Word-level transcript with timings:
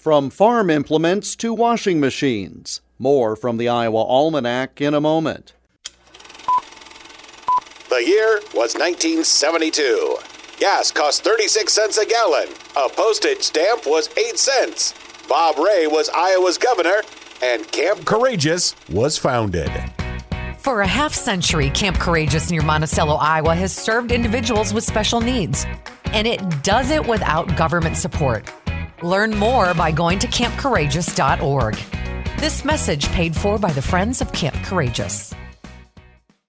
From 0.00 0.30
farm 0.30 0.70
implements 0.70 1.36
to 1.36 1.52
washing 1.52 2.00
machines. 2.00 2.80
More 2.98 3.36
from 3.36 3.58
the 3.58 3.68
Iowa 3.68 4.02
Almanac 4.02 4.80
in 4.80 4.94
a 4.94 5.00
moment. 5.00 5.52
The 7.90 8.02
year 8.02 8.40
was 8.54 8.72
1972. 8.76 10.16
Gas 10.56 10.90
cost 10.90 11.22
36 11.22 11.70
cents 11.70 11.98
a 11.98 12.06
gallon. 12.06 12.48
A 12.78 12.88
postage 12.88 13.42
stamp 13.42 13.84
was 13.84 14.08
8 14.16 14.38
cents. 14.38 14.94
Bob 15.28 15.58
Ray 15.58 15.86
was 15.86 16.08
Iowa's 16.08 16.56
governor, 16.56 17.02
and 17.42 17.70
Camp 17.70 18.06
Courageous 18.06 18.74
was 18.88 19.18
founded. 19.18 19.70
For 20.56 20.80
a 20.80 20.86
half 20.86 21.12
century, 21.12 21.68
Camp 21.68 21.98
Courageous 21.98 22.50
near 22.50 22.62
Monticello, 22.62 23.16
Iowa 23.16 23.54
has 23.54 23.70
served 23.70 24.12
individuals 24.12 24.72
with 24.72 24.82
special 24.82 25.20
needs. 25.20 25.66
And 26.06 26.26
it 26.26 26.40
does 26.62 26.90
it 26.90 27.06
without 27.06 27.54
government 27.56 27.98
support. 27.98 28.50
Learn 29.02 29.36
more 29.36 29.72
by 29.74 29.90
going 29.90 30.18
to 30.18 30.26
campcourageous.org. 30.26 31.78
This 32.38 32.64
message 32.64 33.06
paid 33.08 33.34
for 33.34 33.58
by 33.58 33.72
the 33.72 33.82
Friends 33.82 34.20
of 34.20 34.32
Camp 34.32 34.56
Courageous. 34.64 35.34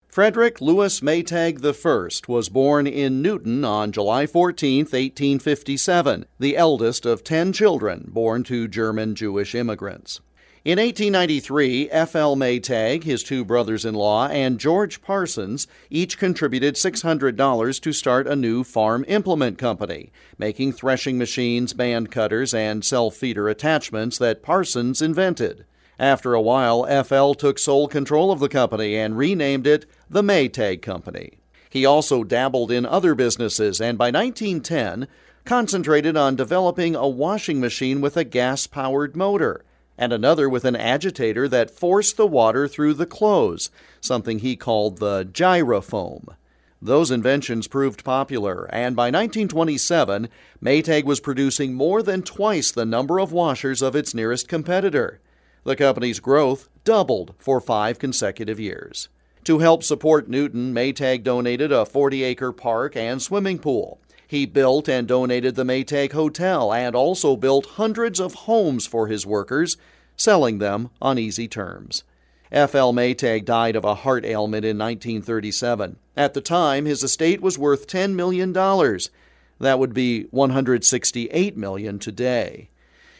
Frederick 0.07 0.59
Louis 0.59 0.99
Maytag 0.99 1.63
I 1.63 2.31
was 2.31 2.49
born 2.49 2.85
in 2.85 3.21
Newton 3.21 3.63
on 3.63 3.93
July 3.93 4.27
14, 4.27 4.79
1857, 4.79 6.25
the 6.37 6.57
eldest 6.57 7.05
of 7.05 7.23
ten 7.23 7.53
children 7.53 8.09
born 8.09 8.43
to 8.43 8.67
German 8.67 9.15
Jewish 9.15 9.55
immigrants. 9.55 10.19
In 10.63 10.77
1893, 10.77 11.89
F.L. 11.89 12.35
Maytag, 12.35 13.03
his 13.03 13.23
two 13.23 13.43
brothers 13.43 13.83
in 13.83 13.95
law, 13.95 14.27
and 14.27 14.59
George 14.59 15.01
Parsons 15.01 15.65
each 15.89 16.19
contributed 16.19 16.75
$600 16.75 17.81
to 17.81 17.91
start 17.91 18.27
a 18.27 18.35
new 18.35 18.63
farm 18.63 19.03
implement 19.07 19.57
company, 19.57 20.11
making 20.37 20.73
threshing 20.73 21.17
machines, 21.17 21.73
band 21.73 22.11
cutters, 22.11 22.53
and 22.53 22.85
self 22.85 23.15
feeder 23.15 23.49
attachments 23.49 24.19
that 24.19 24.43
Parsons 24.43 25.01
invented. 25.01 25.65
After 25.97 26.35
a 26.35 26.41
while, 26.41 26.85
FL 27.03 27.33
took 27.33 27.57
sole 27.57 27.87
control 27.87 28.31
of 28.31 28.39
the 28.39 28.47
company 28.47 28.95
and 28.95 29.17
renamed 29.17 29.65
it 29.65 29.87
the 30.11 30.21
Maytag 30.21 30.83
Company. 30.83 31.39
He 31.71 31.87
also 31.87 32.23
dabbled 32.23 32.71
in 32.71 32.85
other 32.85 33.15
businesses 33.15 33.81
and 33.81 33.97
by 33.97 34.11
1910 34.11 35.07
concentrated 35.43 36.15
on 36.15 36.35
developing 36.35 36.95
a 36.95 37.07
washing 37.07 37.59
machine 37.59 37.99
with 37.99 38.15
a 38.15 38.23
gas 38.23 38.67
powered 38.67 39.15
motor 39.15 39.65
and 39.97 40.13
another 40.13 40.49
with 40.49 40.65
an 40.65 40.75
agitator 40.75 41.47
that 41.47 41.69
forced 41.69 42.17
the 42.17 42.27
water 42.27 42.67
through 42.67 42.93
the 42.93 43.05
clothes, 43.05 43.69
something 43.99 44.39
he 44.39 44.55
called 44.55 44.97
the 44.97 45.25
Gyrafoam. 45.25 46.35
Those 46.81 47.11
inventions 47.11 47.67
proved 47.67 48.03
popular, 48.03 48.67
and 48.71 48.95
by 48.95 49.05
1927, 49.05 50.29
Maytag 50.63 51.03
was 51.03 51.19
producing 51.19 51.75
more 51.75 52.01
than 52.01 52.23
twice 52.23 52.71
the 52.71 52.85
number 52.85 53.19
of 53.19 53.31
washers 53.31 53.83
of 53.83 53.95
its 53.95 54.15
nearest 54.15 54.47
competitor. 54.47 55.19
The 55.63 55.75
company's 55.75 56.19
growth 56.19 56.69
doubled 56.83 57.35
for 57.37 57.61
five 57.61 57.99
consecutive 57.99 58.59
years. 58.59 59.09
To 59.43 59.59
help 59.59 59.83
support 59.83 60.27
Newton, 60.27 60.73
Maytag 60.73 61.23
donated 61.23 61.71
a 61.71 61.85
40 61.85 62.23
acre 62.23 62.51
park 62.51 62.95
and 62.95 63.21
swimming 63.21 63.59
pool. 63.59 63.99
He 64.31 64.45
built 64.45 64.87
and 64.87 65.09
donated 65.09 65.55
the 65.55 65.65
Maytag 65.65 66.13
Hotel 66.13 66.71
and 66.71 66.95
also 66.95 67.35
built 67.35 67.75
hundreds 67.75 68.17
of 68.17 68.33
homes 68.33 68.87
for 68.87 69.07
his 69.07 69.25
workers, 69.25 69.75
selling 70.15 70.59
them 70.59 70.89
on 71.01 71.19
easy 71.19 71.49
terms. 71.49 72.05
F.L. 72.49 72.93
Maytag 72.93 73.43
died 73.43 73.75
of 73.75 73.83
a 73.83 73.93
heart 73.93 74.23
ailment 74.23 74.63
in 74.63 74.77
1937. 74.77 75.97
At 76.15 76.33
the 76.33 76.39
time, 76.39 76.85
his 76.85 77.03
estate 77.03 77.41
was 77.41 77.59
worth 77.59 77.87
$10 77.87 78.13
million. 78.13 78.53
That 78.53 79.79
would 79.79 79.93
be 79.93 80.23
168 80.31 81.57
million 81.57 81.99
today. 81.99 82.69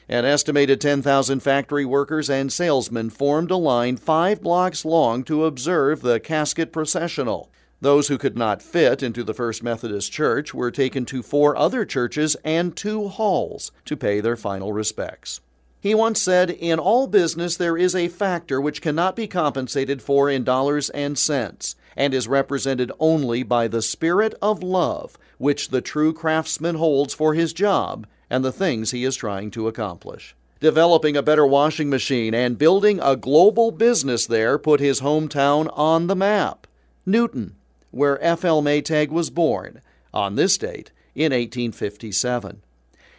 An 0.08 0.24
estimated 0.24 0.80
10,000 0.80 1.42
factory 1.42 1.84
workers 1.84 2.30
and 2.30 2.54
salesmen 2.54 3.10
formed 3.10 3.52
a 3.52 3.58
line 3.58 3.98
five 3.98 4.42
blocks 4.42 4.86
long 4.86 5.26
to 5.26 5.44
observe 5.44 6.04
the 6.04 6.22
casket 6.22 6.72
processional. 6.72 7.52
Those 7.82 8.10
who 8.10 8.20
could 8.20 8.38
not 8.38 8.62
fit 8.62 9.02
into 9.02 9.24
the 9.24 9.34
First 9.34 9.64
Methodist 9.64 10.12
Church 10.12 10.54
were 10.54 10.70
taken 10.70 11.04
to 11.06 11.24
four 11.24 11.58
other 11.58 11.84
churches 11.84 12.38
and 12.44 12.76
two 12.76 13.08
halls 13.08 13.72
to 13.86 13.98
pay 13.98 14.22
their 14.22 14.36
final 14.36 14.72
respects. 14.72 15.42
He 15.80 15.96
once 15.96 16.22
said, 16.22 16.52
In 16.52 16.78
all 16.78 17.08
business, 17.08 17.58
there 17.58 17.76
is 17.76 17.96
a 17.96 18.08
factor 18.08 18.62
which 18.62 18.84
cannot 18.84 19.16
be 19.16 19.26
compensated 19.26 20.00
for 20.00 20.30
in 20.30 20.44
dollars 20.44 20.92
and 20.92 21.18
cents, 21.18 21.76
and 21.98 22.14
is 22.14 22.28
represented 22.28 22.92
only 23.00 23.42
by 23.42 23.68
the 23.68 23.82
spirit 23.82 24.36
of 24.44 24.62
love 24.62 25.18
which 25.40 25.70
the 25.70 25.82
true 25.82 26.14
craftsman 26.14 26.76
holds 26.76 27.16
for 27.16 27.34
his 27.34 27.52
job 27.52 28.06
and 28.30 28.46
the 28.46 28.52
things 28.52 28.92
he 28.92 29.04
is 29.04 29.16
trying 29.16 29.50
to 29.50 29.68
accomplish. 29.68 30.36
Developing 30.60 31.18
a 31.18 31.24
better 31.24 31.48
washing 31.48 31.90
machine 31.90 32.36
and 32.36 32.60
building 32.60 33.00
a 33.02 33.16
global 33.16 33.72
business 33.72 34.28
there 34.28 34.60
put 34.60 34.80
his 34.80 35.02
hometown 35.02 35.68
on 35.76 36.06
the 36.06 36.16
map. 36.16 36.68
Newton, 37.08 37.56
where 37.92 38.22
F.L. 38.24 38.62
Maytag 38.62 39.10
was 39.10 39.30
born 39.30 39.82
on 40.14 40.36
this 40.36 40.58
date 40.58 40.92
in 41.14 41.32
1857. 41.32 42.64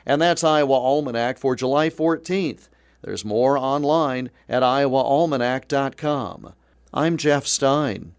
And 0.04 0.20
that's 0.20 0.42
Iowa 0.42 0.74
Almanac 0.74 1.38
for 1.38 1.54
July 1.54 1.88
14th. 1.88 2.68
There's 3.02 3.24
more 3.24 3.56
online 3.56 4.30
at 4.48 4.62
iowaalmanac.com. 4.62 6.54
I'm 6.94 7.16
Jeff 7.16 7.46
Stein. 7.46 8.14